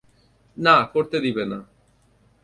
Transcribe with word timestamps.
না, 0.57 0.75
করতে 0.93 1.17
দিবে 1.19 1.43
না। 1.45 1.59